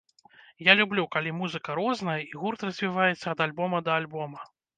[0.67, 4.51] Я люблю, калі музыка розная і гурт развіваецца ад альбома да альбома.